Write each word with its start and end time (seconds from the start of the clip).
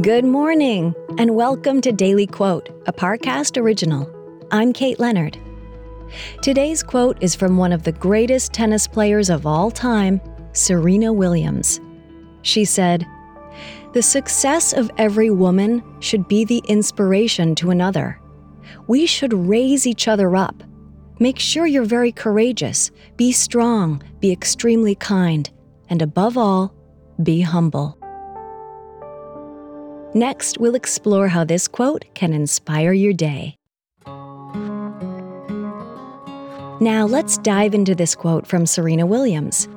Good 0.00 0.24
morning, 0.24 0.92
and 1.18 1.36
welcome 1.36 1.80
to 1.82 1.92
Daily 1.92 2.26
Quote, 2.26 2.68
a 2.86 2.92
Parcast 2.92 3.56
original. 3.56 4.10
I'm 4.50 4.72
Kate 4.72 4.98
Leonard. 4.98 5.38
Today's 6.42 6.82
quote 6.82 7.16
is 7.22 7.36
from 7.36 7.56
one 7.56 7.72
of 7.72 7.84
the 7.84 7.92
greatest 7.92 8.52
tennis 8.52 8.88
players 8.88 9.30
of 9.30 9.46
all 9.46 9.70
time, 9.70 10.20
Serena 10.52 11.12
Williams. 11.12 11.80
She 12.42 12.64
said, 12.64 13.06
The 13.92 14.02
success 14.02 14.72
of 14.72 14.90
every 14.98 15.30
woman 15.30 15.80
should 16.00 16.26
be 16.26 16.44
the 16.44 16.62
inspiration 16.66 17.54
to 17.54 17.70
another. 17.70 18.20
We 18.88 19.06
should 19.06 19.32
raise 19.32 19.86
each 19.86 20.08
other 20.08 20.34
up. 20.34 20.60
Make 21.20 21.38
sure 21.38 21.66
you're 21.68 21.84
very 21.84 22.10
courageous, 22.10 22.90
be 23.16 23.30
strong, 23.30 24.02
be 24.18 24.32
extremely 24.32 24.96
kind, 24.96 25.48
and 25.88 26.02
above 26.02 26.36
all, 26.36 26.74
be 27.22 27.42
humble. 27.42 27.96
Next, 30.14 30.58
we'll 30.58 30.76
explore 30.76 31.26
how 31.26 31.42
this 31.42 31.66
quote 31.66 32.04
can 32.14 32.32
inspire 32.32 32.92
your 32.92 33.12
day. 33.12 33.56
Now, 36.80 37.06
let's 37.06 37.38
dive 37.38 37.74
into 37.74 37.96
this 37.96 38.14
quote 38.14 38.46
from 38.46 38.64
Serena 38.64 39.06
Williams. 39.06 39.68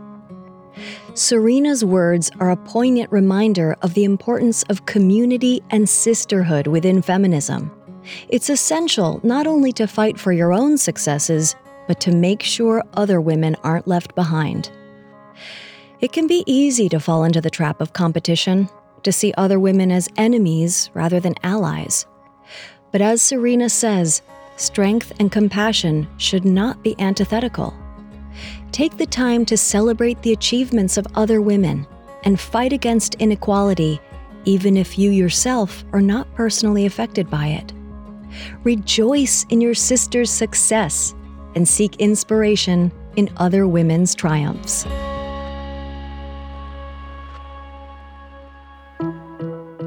Serena's 1.15 1.83
words 1.83 2.29
are 2.39 2.51
a 2.51 2.57
poignant 2.57 3.11
reminder 3.11 3.75
of 3.81 3.95
the 3.95 4.03
importance 4.03 4.61
of 4.63 4.85
community 4.85 5.61
and 5.71 5.89
sisterhood 5.89 6.67
within 6.67 7.01
feminism. 7.01 7.71
It's 8.29 8.49
essential 8.49 9.19
not 9.23 9.47
only 9.47 9.71
to 9.73 9.87
fight 9.87 10.19
for 10.19 10.31
your 10.31 10.53
own 10.53 10.77
successes, 10.77 11.55
but 11.87 11.99
to 12.01 12.11
make 12.11 12.43
sure 12.43 12.83
other 12.93 13.19
women 13.19 13.55
aren't 13.63 13.87
left 13.87 14.13
behind. 14.13 14.69
It 15.99 16.11
can 16.11 16.27
be 16.27 16.43
easy 16.45 16.89
to 16.89 16.99
fall 16.99 17.23
into 17.23 17.41
the 17.41 17.49
trap 17.49 17.81
of 17.81 17.93
competition, 17.93 18.69
to 19.03 19.11
see 19.11 19.33
other 19.37 19.59
women 19.59 19.91
as 19.91 20.09
enemies 20.17 20.89
rather 20.93 21.19
than 21.19 21.35
allies. 21.43 22.05
But 22.91 23.01
as 23.01 23.21
Serena 23.21 23.69
says, 23.69 24.21
strength 24.55 25.13
and 25.19 25.31
compassion 25.31 26.07
should 26.17 26.45
not 26.45 26.83
be 26.83 26.99
antithetical. 26.99 27.73
Take 28.71 28.97
the 28.97 29.05
time 29.05 29.45
to 29.45 29.57
celebrate 29.57 30.21
the 30.21 30.33
achievements 30.33 30.97
of 30.97 31.07
other 31.15 31.41
women 31.41 31.87
and 32.23 32.39
fight 32.39 32.73
against 32.73 33.15
inequality, 33.15 33.99
even 34.45 34.77
if 34.77 34.97
you 34.97 35.11
yourself 35.11 35.83
are 35.93 36.01
not 36.01 36.33
personally 36.33 36.85
affected 36.85 37.29
by 37.29 37.47
it. 37.47 37.73
Rejoice 38.63 39.45
in 39.49 39.61
your 39.61 39.73
sister's 39.73 40.29
success 40.29 41.13
and 41.55 41.67
seek 41.67 41.95
inspiration 41.97 42.91
in 43.15 43.29
other 43.37 43.67
women's 43.67 44.13
triumphs. 44.13 44.85